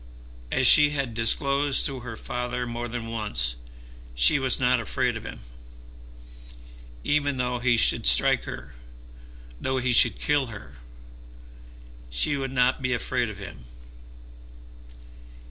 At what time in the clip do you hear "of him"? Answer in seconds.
5.15-5.41, 13.29-13.65